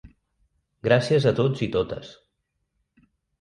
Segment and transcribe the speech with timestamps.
[0.87, 2.11] Gràcies a tots i totes.